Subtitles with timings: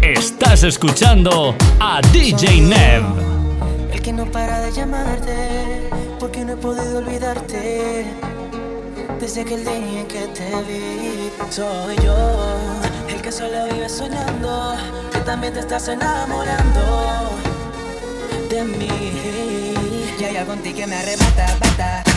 [0.00, 3.04] Estás escuchando a DJ Nev.
[3.92, 8.06] El que no para de llamarte, porque no he podido olvidarte.
[9.20, 12.16] Desde aquel día en que te vi, soy yo.
[13.06, 14.76] El que solo vive soñando,
[15.12, 17.28] que también te estás enamorando
[18.48, 19.74] de mí.
[20.18, 22.09] Y hay algo en ti que me arrebata, bata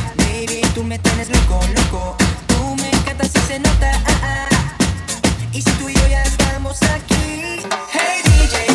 [0.46, 2.18] baby, tú me tienes loco, loco.
[2.48, 3.92] Tú me encantas y se nota.
[4.06, 4.48] Ah, ah.
[5.52, 7.62] Y si tú y yo ya estamos aquí,
[7.92, 8.73] hey DJ.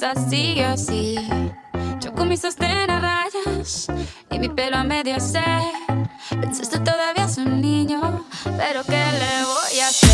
[0.00, 1.14] es así, así.
[2.00, 3.88] Yo con mis sostén a rayas
[4.30, 5.42] y mi pelo a medio se.
[6.30, 10.09] Pensaste todavía es un niño, pero ¿qué le voy a hacer?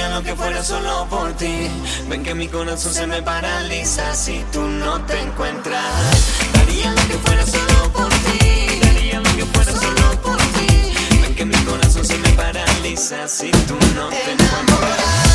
[0.00, 1.68] daría lo que fuera solo por ti.
[2.08, 5.84] Ven que mi corazón se me paraliza si tú no te encuentras.
[6.54, 8.80] Daría lo que fuera solo por ti.
[8.82, 10.94] Daría lo que fuera solo por ti.
[11.22, 15.29] Ven que mi corazón se me paraliza si tú no te encuentras.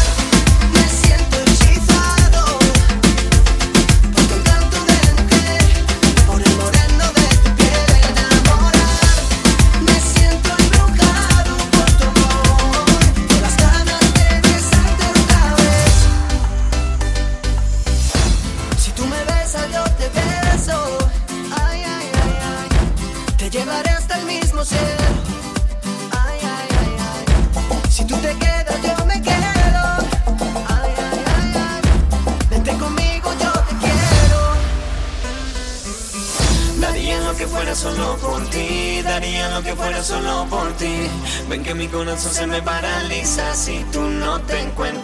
[41.75, 44.94] mi corazón se me paraliza si tú no te encuentras.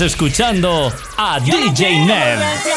[0.00, 2.73] Escuchando a DJ Nev.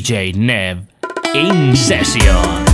[0.00, 0.86] DJ Nev
[1.34, 2.69] in session.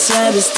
[0.00, 0.49] satisfied.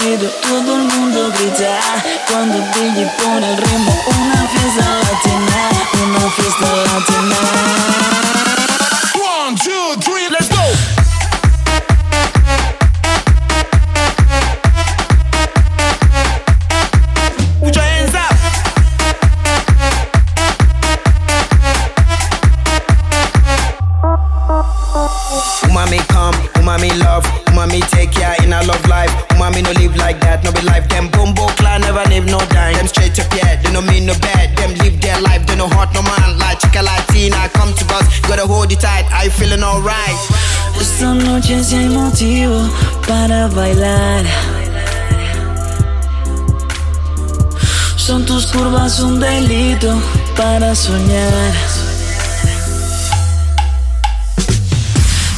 [50.83, 51.53] Soñar.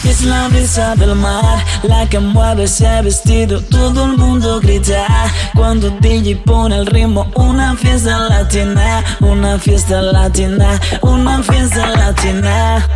[0.08, 3.60] Es la brisa del mar la que mueve ese vestido.
[3.60, 5.06] Todo el mundo grita
[5.54, 7.30] cuando DJ pone el ritmo.
[7.34, 12.86] Una fiesta latina, una fiesta latina, una fiesta latina.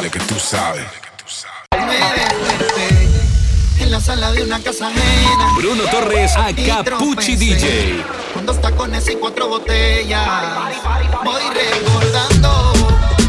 [0.00, 0.86] Dale que tú sabes.
[3.78, 5.52] En la sala de una casa ajena.
[5.58, 8.02] Bruno Torres, Pucci tropecé DJ.
[8.32, 10.26] Con dos tacones y cuatro botellas.
[11.22, 12.72] Voy recordando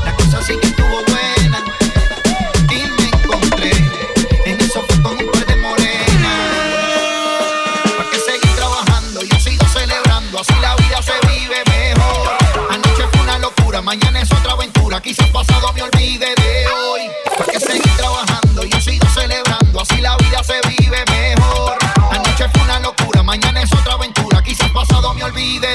[0.05, 1.62] la cosa sí que estuvo buena.
[2.69, 3.71] Y me encontré
[4.45, 6.51] en eso fue con un par de morenas.
[7.97, 9.23] ¿Para qué seguir trabajando?
[9.23, 10.39] Yo sigo celebrando.
[10.39, 12.38] Así la vida se vive mejor.
[12.69, 15.01] Anoche fue una locura, mañana es otra aventura.
[15.01, 16.50] Quizás pasado me olvide de
[25.41, 25.70] pasado me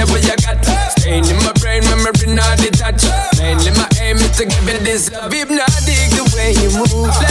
[0.00, 0.64] whatever you got.
[0.98, 3.08] Staying in my brain, memory not detached.
[3.38, 5.32] Mainly my aim is to give you this love.
[5.32, 7.29] Hypnotic the way you move.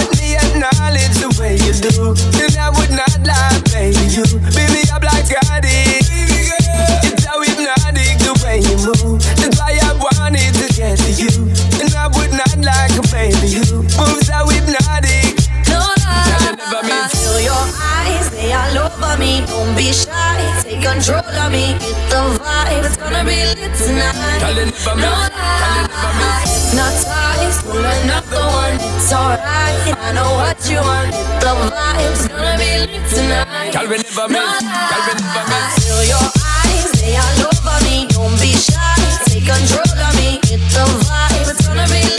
[30.09, 31.13] I know what you want.
[31.37, 33.69] The vibe, it's gonna be lit tonight.
[33.69, 34.57] Girl, we never miss.
[34.89, 35.85] Girl, we never miss.
[35.85, 36.25] Feel your
[36.65, 38.09] eyes, they all over me.
[38.09, 38.97] Don't be shy,
[39.29, 40.41] take control of me.
[40.49, 42.18] Get the vibe, it's gonna be lit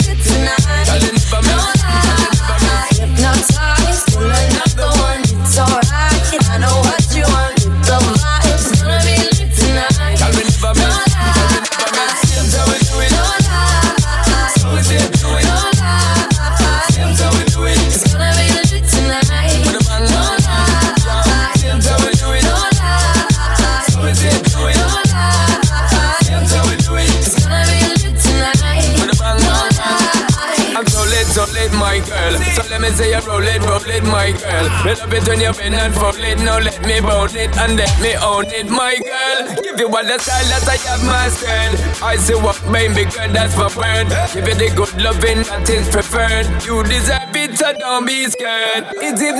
[33.41, 34.65] roll it, roll it, my girl.
[34.85, 36.37] Roll up it when you bend and fold it.
[36.39, 39.55] Now let me bone it and let me own it, my girl.
[39.63, 42.03] Give you all the style that I have mastered.
[42.03, 44.09] I say what baby girl, that's my word.
[44.33, 46.45] Give you the good loving that is preferred.
[46.65, 48.85] You deserve it, so don't be scared.
[49.01, 49.33] It's the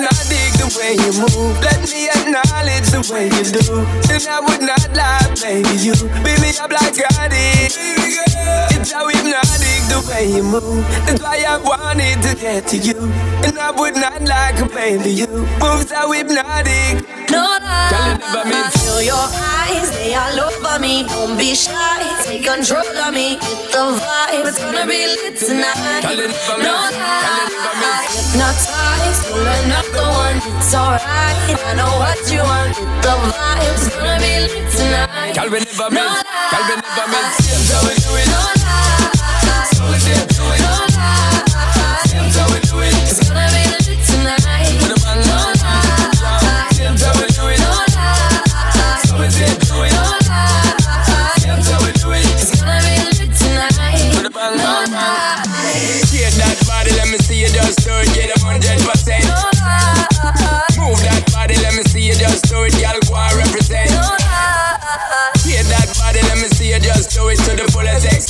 [0.77, 1.60] way you move.
[1.62, 3.84] Let me acknowledge the way you do.
[4.12, 5.75] And I would not lie, baby.
[5.81, 7.77] You, baby, I'm like addict.
[8.75, 10.86] It's how hypnotic the way you move.
[11.05, 13.12] That's why I wanted to get to you.
[13.45, 15.12] And I would not like baby.
[15.12, 15.27] You
[15.60, 17.07] move so hypnotic.
[17.29, 17.57] No
[17.89, 18.76] Girl, you never lie, miss.
[18.84, 21.04] feel your eyes, they all over me.
[21.08, 23.38] Don't be shy, take control of me.
[23.41, 26.04] Get the vibe, it's gonna be lit tonight.
[26.04, 26.94] Girl, you never No miss.
[26.94, 30.38] Never lie, hypnotized, pull another one.
[30.60, 32.76] It's alright, I know what you want.
[32.78, 35.34] Get the vibe, it's gonna be lit tonight.
[35.36, 36.24] Girl, we never No miss.
[36.52, 37.28] Girl, we never miss.
[37.41, 38.61] lie, how we do it.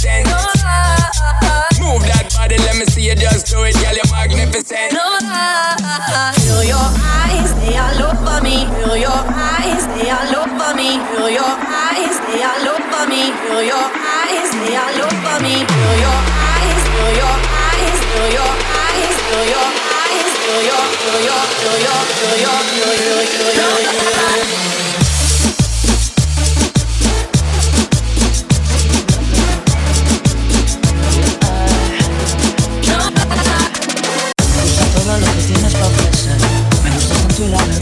[0.02, 0.26] Extent.
[0.26, 3.78] no lie, Move that body, let me see you just do it.
[3.78, 4.94] Girl, you're magnificent.
[4.94, 6.34] no lie.
[6.42, 8.66] Feel your eyes, they all over me.
[8.82, 10.98] Feel your eyes, they all over me.
[11.14, 13.30] Feel your eyes, they all over me.
[13.46, 15.62] Feel your eyes, they all over me.
[15.70, 21.20] Feel your eyes, feel your eyes, feel your eyes, feel your eyes, feel your, feel
[21.30, 24.71] your, feel your, feel your, feel your, feel your, feel your.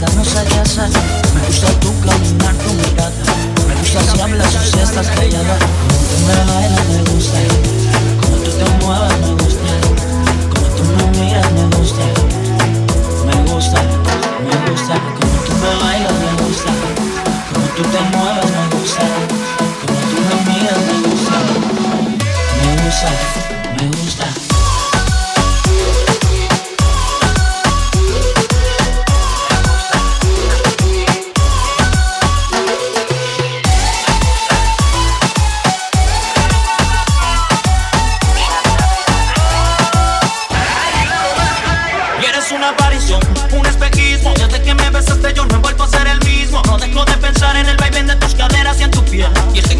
[0.00, 3.12] Me gusta tu caminar, tu mirada.
[3.68, 5.58] Me gusta si hablas o si estás callada.
[5.58, 7.38] Como tú me bailas, me gusta.
[8.22, 9.72] Como tú te mueves, me gusta.
[10.48, 12.04] Como tú me miras, me gusta.
[13.26, 13.82] Me gusta,
[14.40, 14.94] me gusta.
[15.20, 16.72] Como tú me bailas, me gusta.
[17.52, 19.04] Como tú te mueves, me gusta.
[19.84, 20.78] Como tú me miras.
[20.78, 21.36] Me gusta,
[22.56, 23.49] me gusta.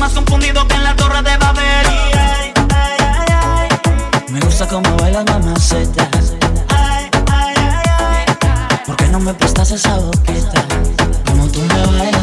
[0.01, 1.87] Más confundido que en la torre de Babel.
[4.31, 6.09] Me gusta cómo bailas mamaceta
[8.87, 10.65] ¿Por qué no me prestas esa boquita?
[11.27, 12.20] Como tú me bailas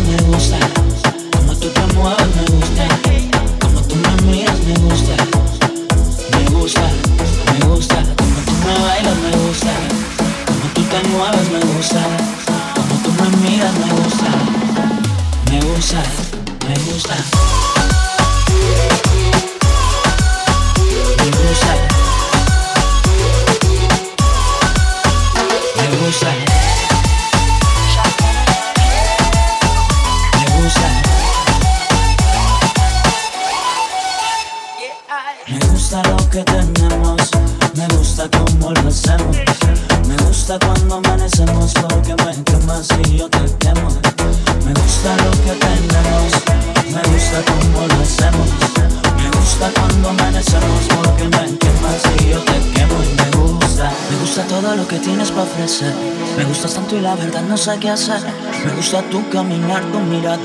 [57.74, 58.22] sé qué hacer.
[58.66, 60.40] Me gusta tu caminar, tu mirada.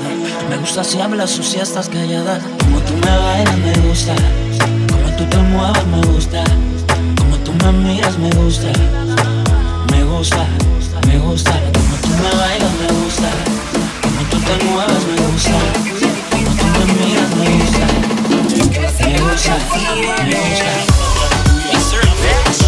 [0.49, 2.37] Me gusta si hablas o si estás callada.
[2.59, 4.13] Como tú me bailas, me gusta.
[4.91, 6.43] Como tú te mueves, me gusta.
[7.17, 8.71] Como tú me miras, me gusta.
[9.91, 10.45] Me gusta,
[11.07, 11.51] me gusta.
[11.51, 13.29] Como tú me bailas, me gusta.
[14.01, 15.59] Como tú te mueves, me gusta.
[16.29, 17.85] Como tú me miras, me gusta.
[18.29, 19.55] Me gusta, me gusta.
[20.25, 20.35] Me
[22.49, 22.62] gusta.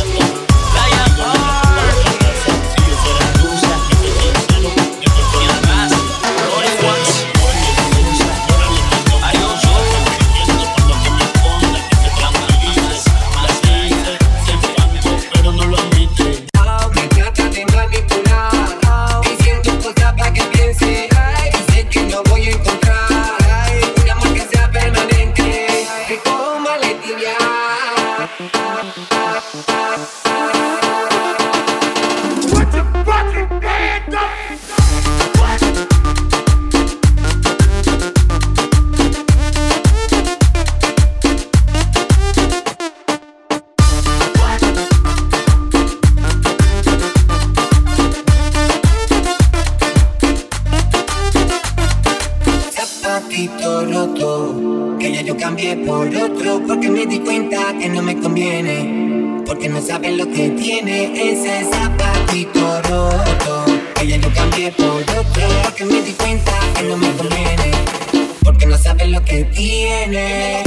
[69.53, 70.63] tiene.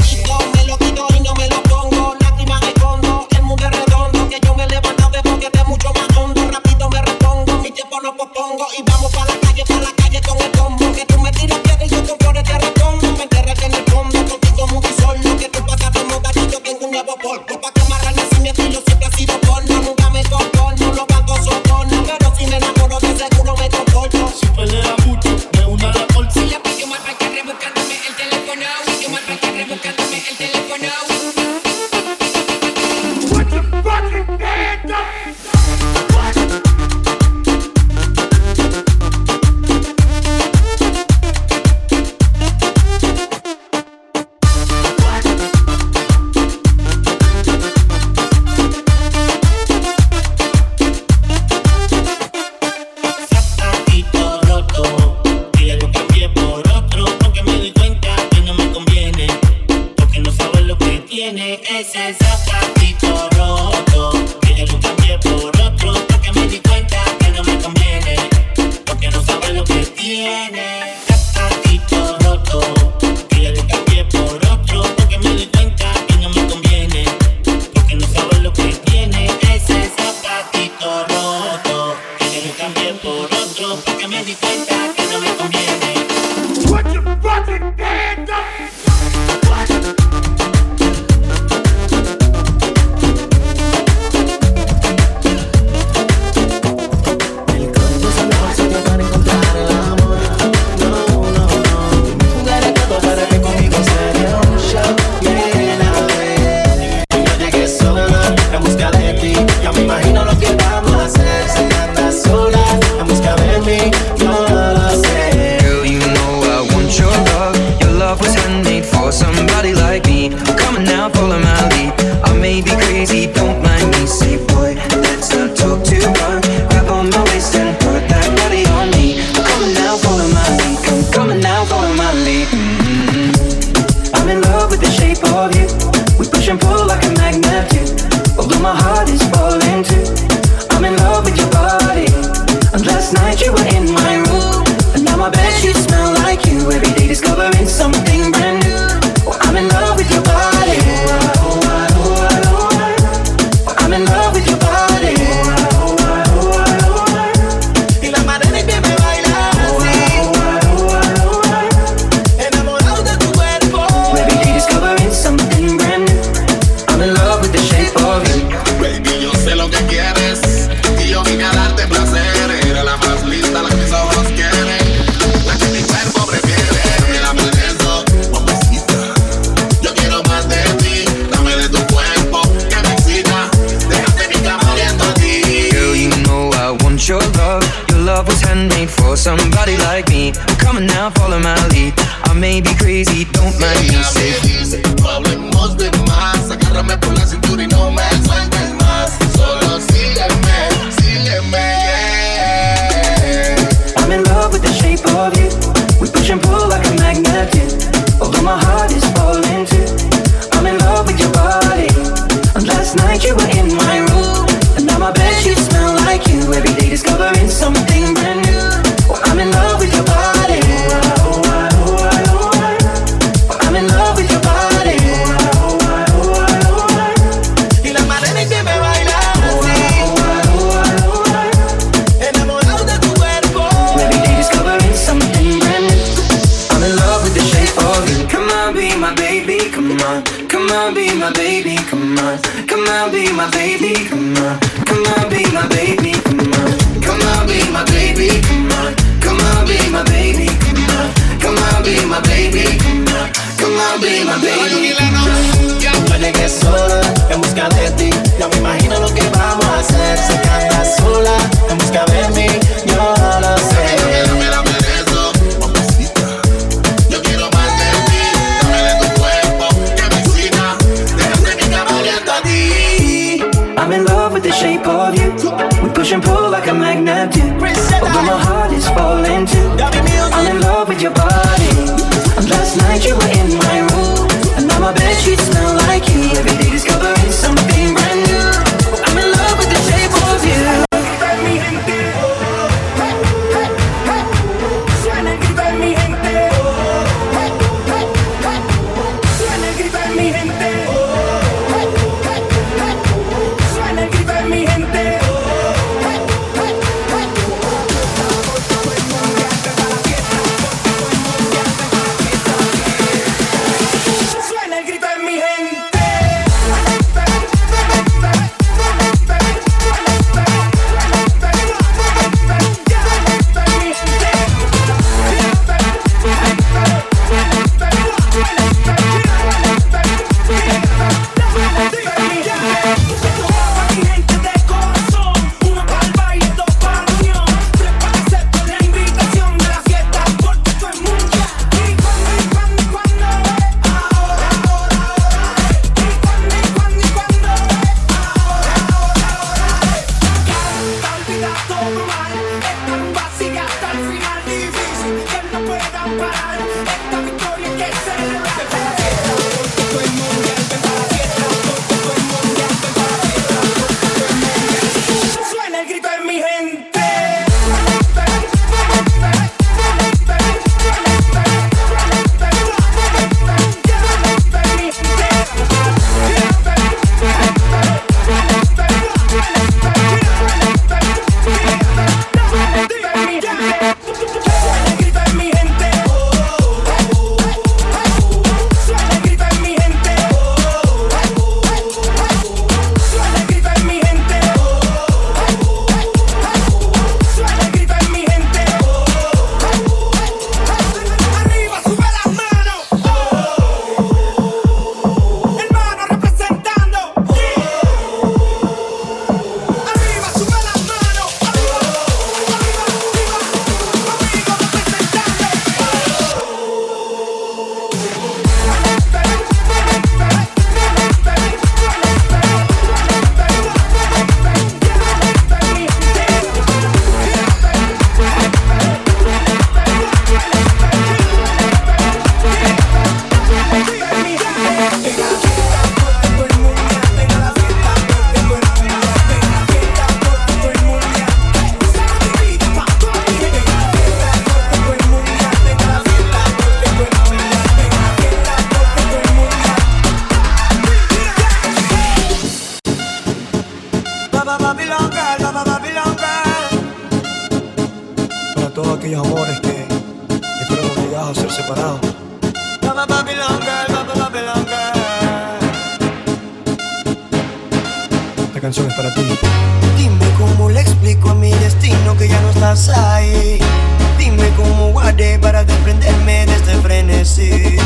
[474.19, 477.51] Dime cómo guardé para desprenderme de este frenesí.
[477.51, 477.79] De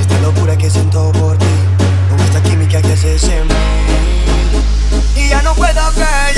[0.00, 1.46] esta locura que siento por ti,
[2.10, 3.46] con esta química que haces en.
[5.16, 6.31] Y ya no puedo ver.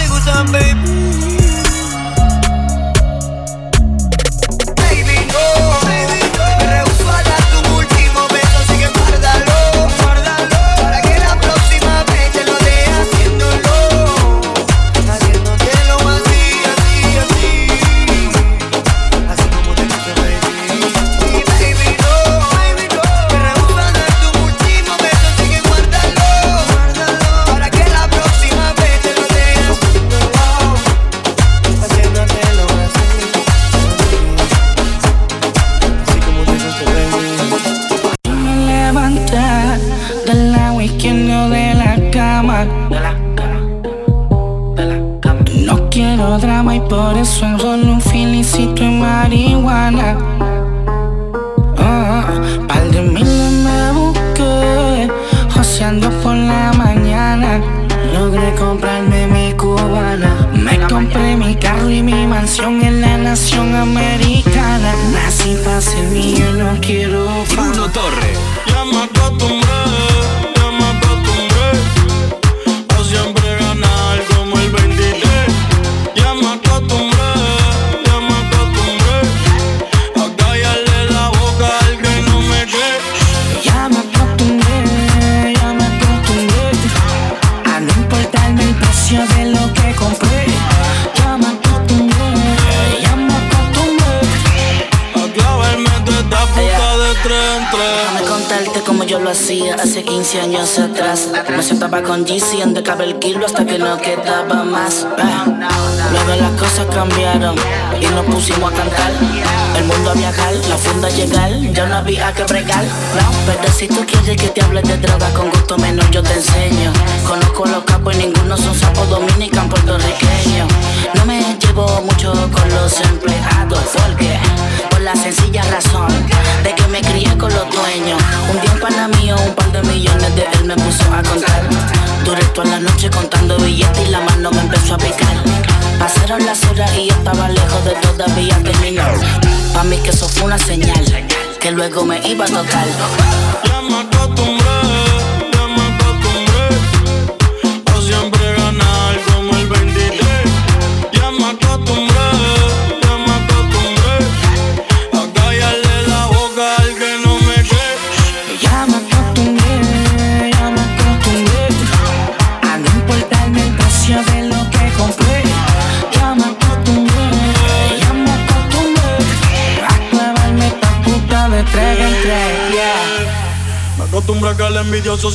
[0.00, 0.99] te gustan, baby.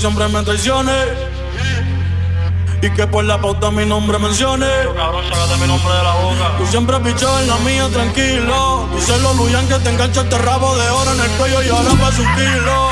[0.06, 0.94] siempre me traicione.
[2.80, 4.68] Y que por la pauta mi nombre mencione.
[4.84, 5.24] Yo, cabrón,
[5.60, 6.58] mi nombre de la boca.
[6.60, 8.88] Tú siempre pichado en la mía, tranquilo.
[8.94, 11.70] Tú se lo Luyan que te engancha este rabo de oro en el cuello y
[11.70, 12.90] ahora pasa un kilo.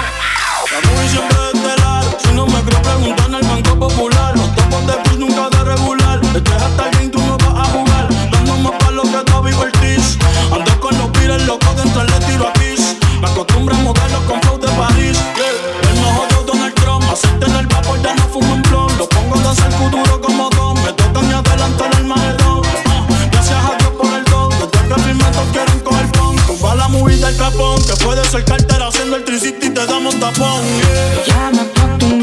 [0.71, 1.73] La movie siempre de.
[2.17, 4.35] Si no me creo, preguntar en el Banco Popular.
[4.35, 6.19] Los topos de pis nunca de regular.
[6.35, 8.07] Este es hasta el tú no vas a jugar.
[8.31, 10.17] Dando más palos que David Ortiz.
[10.51, 12.97] Ando con los pires locos, dentro le tiro a Kiss.
[13.21, 15.19] Me acostumbro a modelos con flow de París.
[15.37, 15.52] Yeah
[18.03, 18.97] ya no fumo en blon.
[18.97, 20.75] Lo pongo de cerco duro como don.
[20.83, 22.59] Me tocan y adelantan el majedón.
[22.59, 24.49] Uh, ah, gracias a Dios por el don.
[24.59, 25.17] Los del refil
[25.51, 26.35] quieren coger pon.
[26.47, 27.81] Tumba la movida del capón.
[27.83, 30.61] Que puede ser cartera haciendo el tricity y te damos tapón.
[30.61, 31.25] Yeah.
[31.27, 32.22] Ya me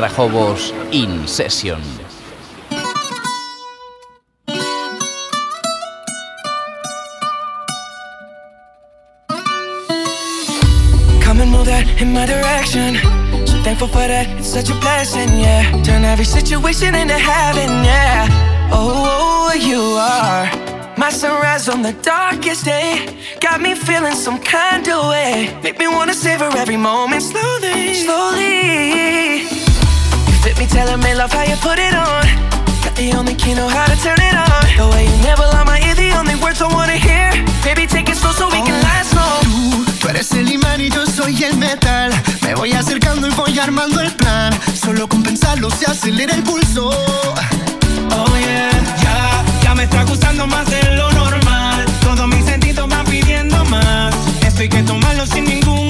[0.00, 1.78] Rajobos in session.
[11.22, 12.96] Come and move that in my direction.
[13.46, 15.82] So thankful for that, it's such a blessing, yeah.
[15.82, 18.26] Turn every situation into heaven, yeah.
[18.72, 23.18] Oh, oh, you are my sunrise on the darkest day.
[23.40, 25.58] Got me feeling some kind of way.
[25.62, 29.59] Make me wanna savor every moment slowly, slowly.
[30.60, 32.20] Me, telling me love how you put it on.
[32.84, 34.60] Got the only key, know how to turn it on.
[34.76, 37.32] The way you never lie my ear, the only words I wanna hear.
[37.64, 39.86] Baby, take it slow so we can last long.
[40.00, 42.12] Tú eres el imán y yo soy el metal.
[42.42, 44.52] Me voy acercando y voy armando el plan.
[44.74, 46.90] Solo con pensarlo se acelera el pulso.
[46.90, 48.70] Oh yeah,
[49.02, 51.86] ya, ya me está gustando más de lo normal.
[52.02, 54.14] Todos mis sentidos van pidiendo más.
[54.46, 55.89] Esto hay que tomarlo sin ningún.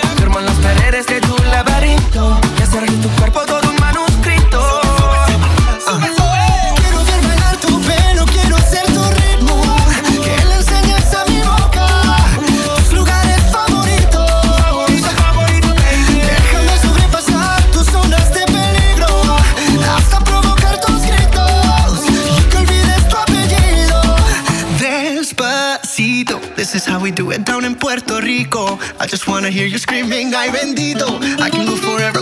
[29.01, 31.17] I just wanna hear you screaming, ay bendito.
[31.41, 32.20] I can go forever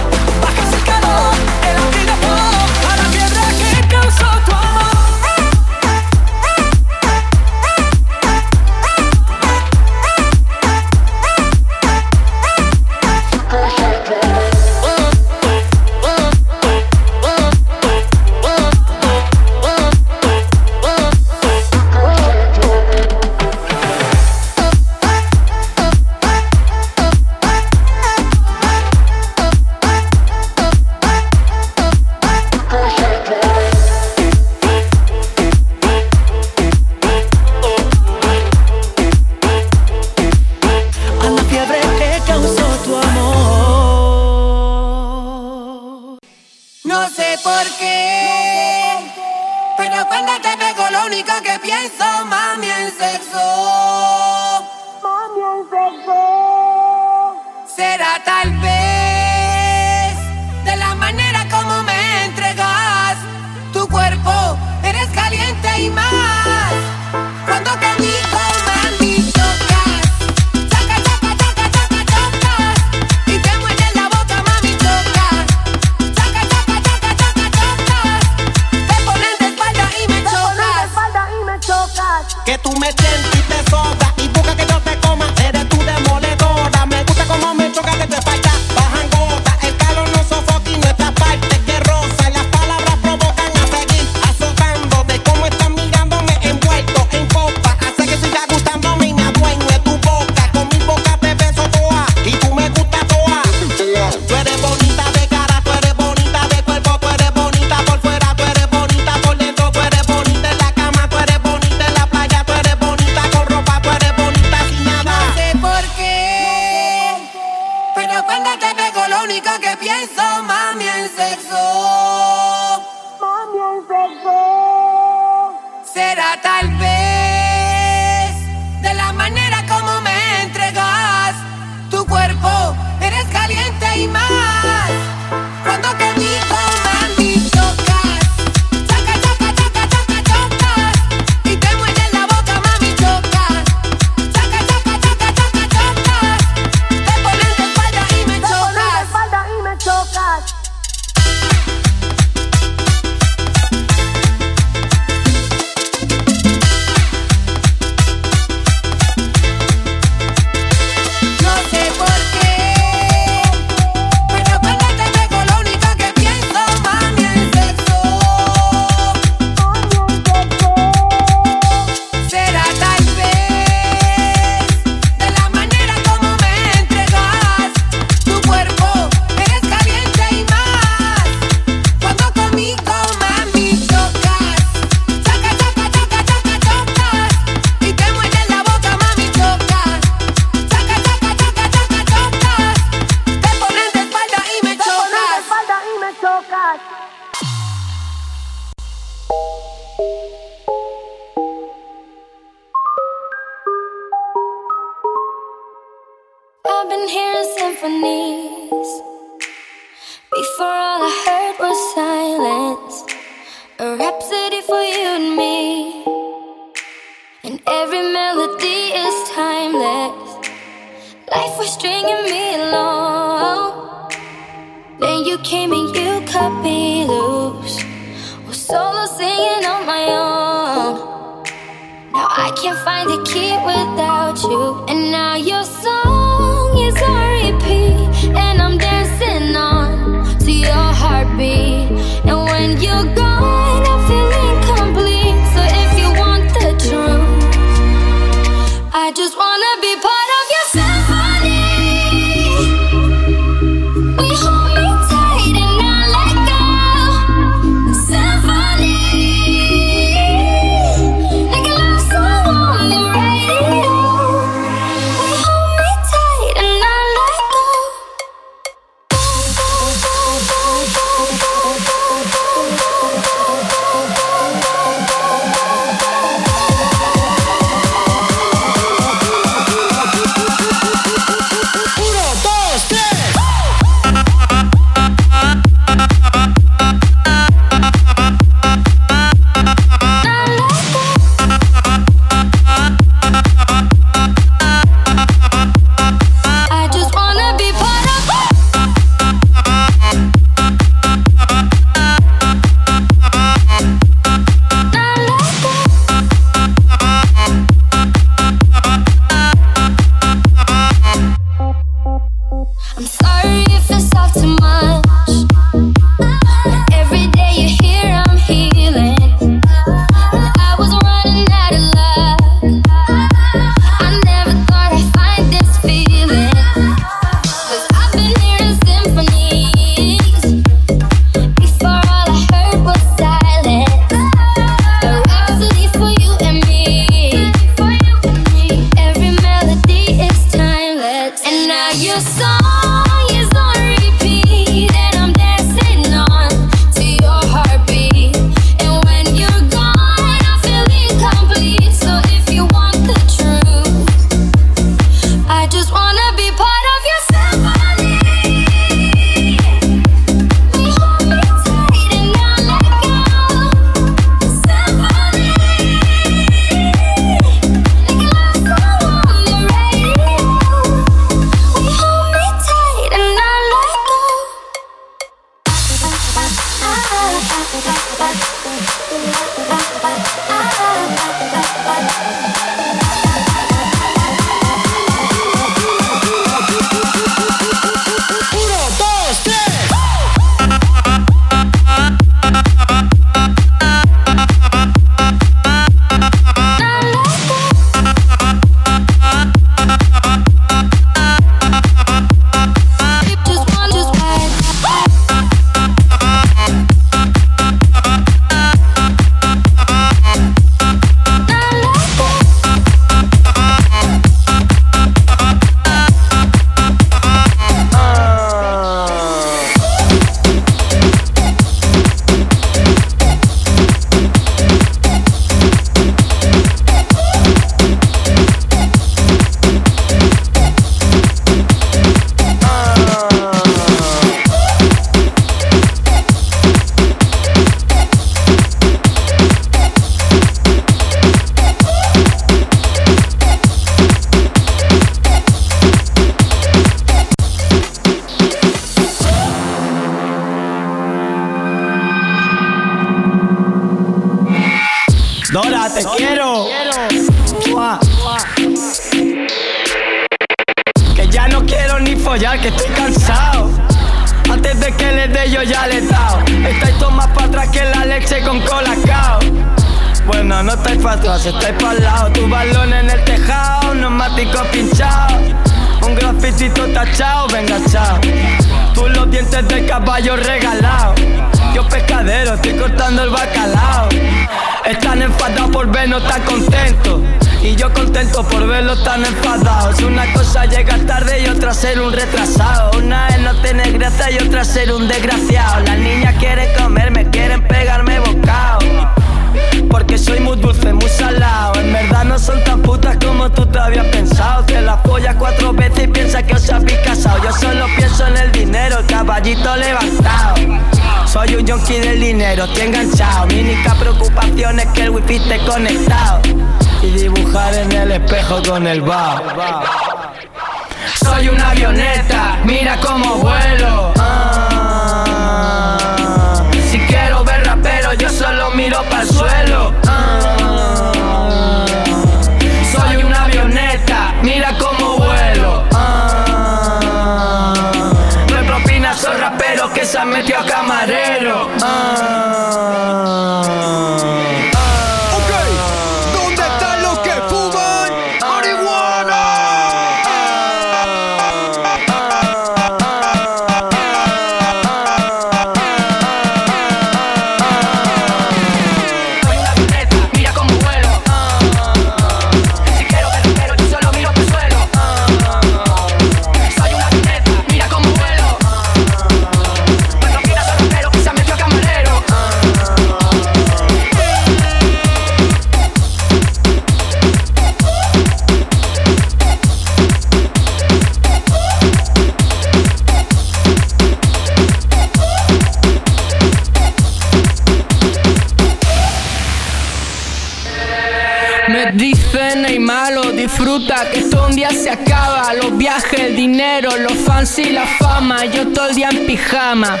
[598.50, 600.00] Yo todo el día en pijama,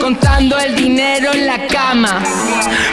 [0.00, 2.20] contando el dinero en la cama.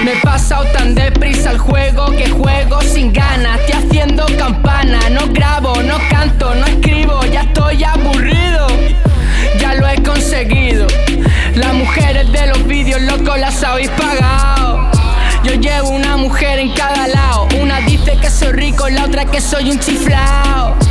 [0.04, 3.60] Me he pasado tan deprisa el juego que juego sin ganas.
[3.62, 8.68] Estoy haciendo campana, no grabo, no canto, no escribo, ya estoy aburrido.
[9.60, 10.86] Ya lo he conseguido.
[11.56, 14.92] Las mujeres de los vídeos, loco, las habéis pagado.
[15.44, 17.48] Yo llevo una mujer en cada lado.
[17.60, 20.87] Una dice que soy rico, la otra que soy un chiflao.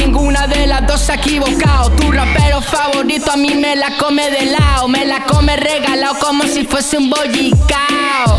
[0.00, 1.90] Ninguna de las dos se ha equivocado.
[1.90, 4.88] Tu rapero favorito a mí me la come de lado.
[4.88, 8.38] Me la come regalado como si fuese un bollicao.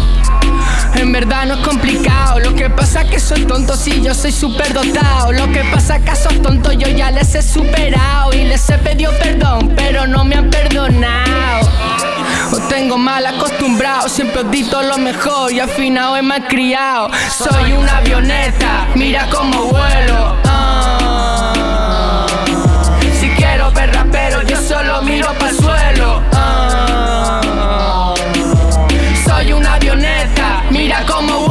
[0.95, 2.39] En verdad no es complicado.
[2.39, 5.31] Lo que pasa que soy tonto si yo soy súper dotado.
[5.31, 8.33] Lo que pasa que a esos tontos yo ya les he superado.
[8.33, 11.69] Y les he pedido perdón, pero no me han perdonado.
[12.51, 16.45] Os tengo mal acostumbrado, siempre os di todo lo mejor y al final he mal
[16.47, 17.09] criado.
[17.29, 20.40] Soy una avioneta, mira cómo vuelo.
[24.81, 26.21] Solo miro para el suelo.
[26.33, 28.13] ah.
[29.25, 31.50] Soy una avioneta, mira cómo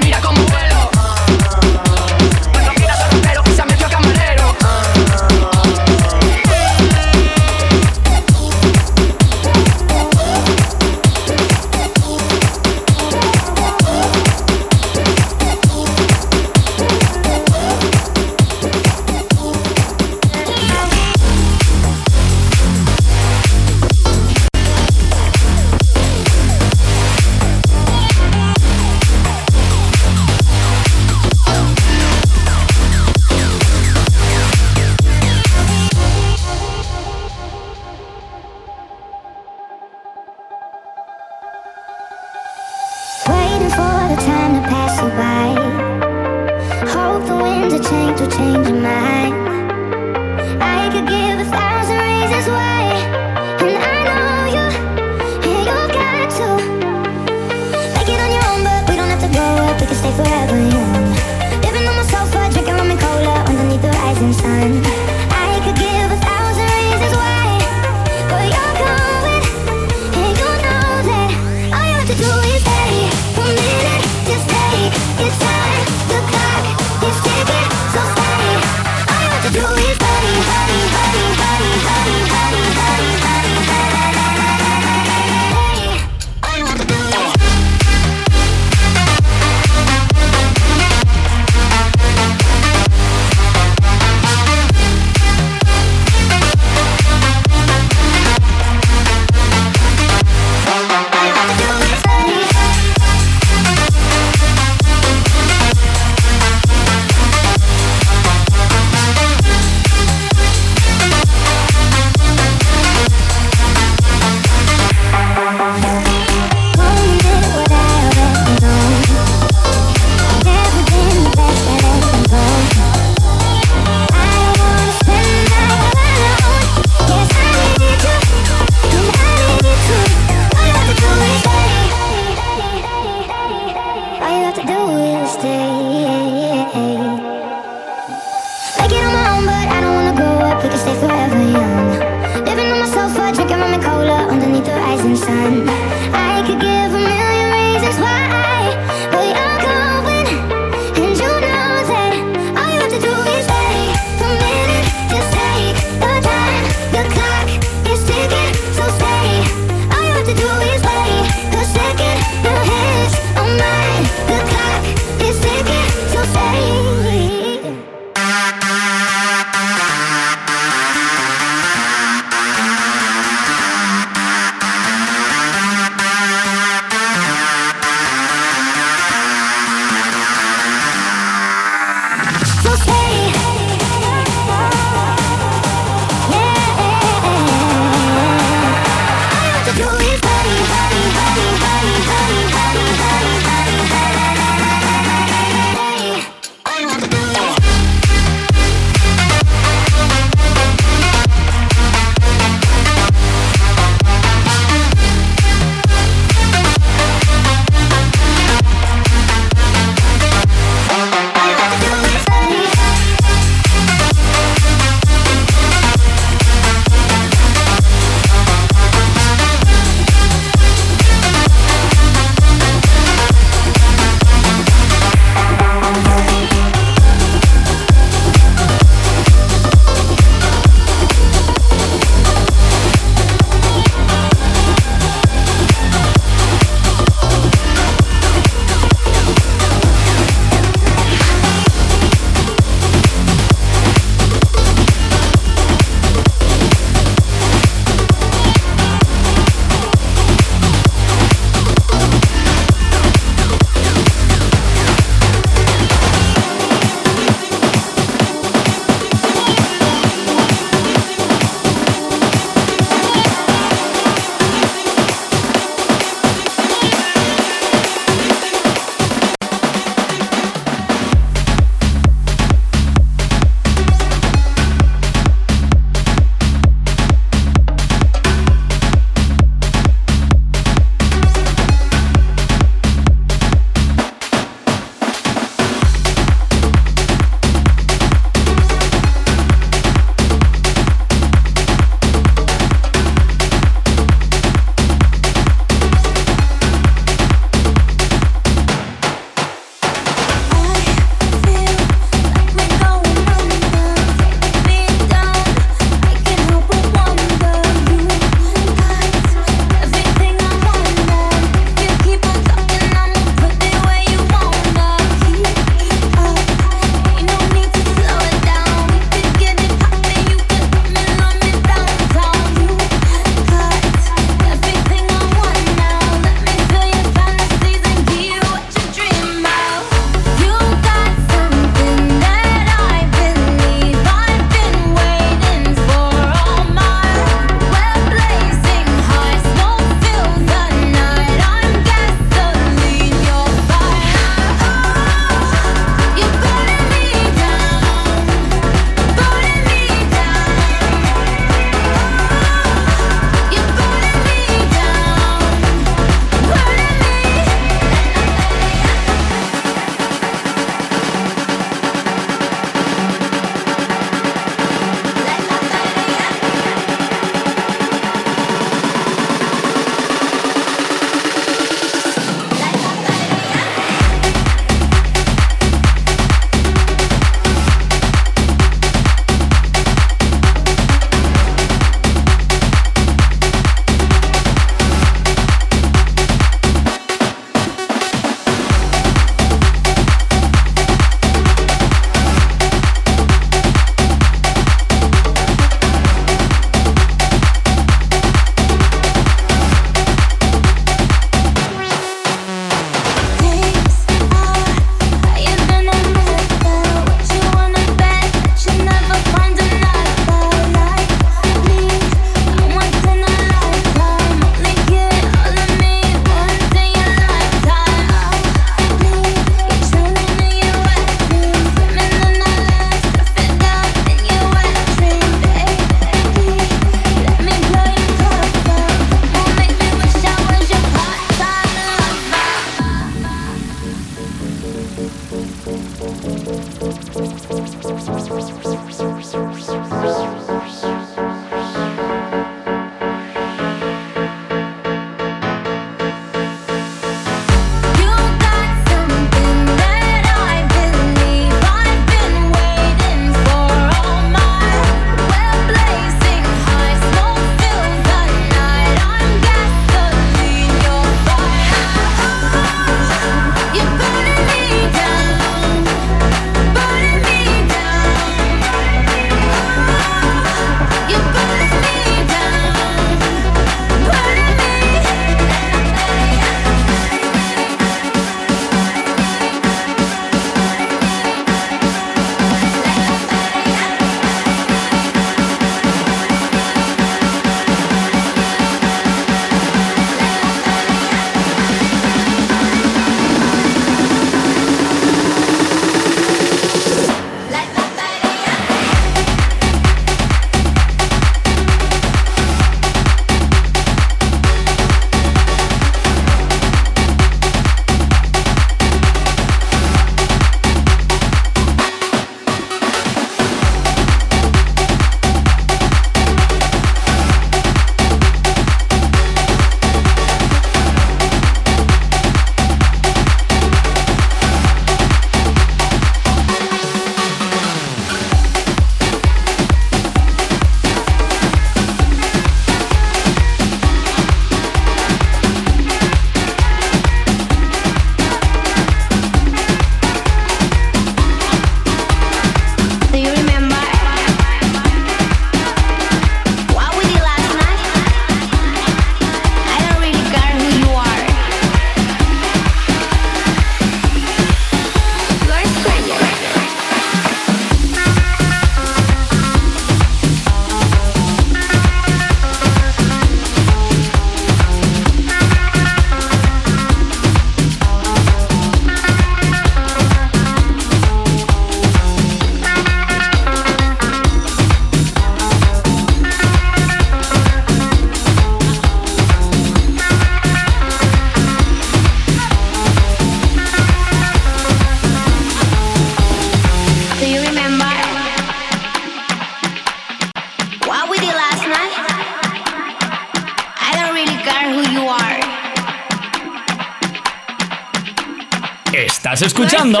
[599.22, 600.00] Estás escuchando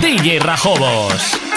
[0.00, 1.49] DJ Rajobos.